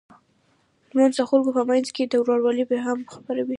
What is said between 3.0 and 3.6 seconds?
خپروي.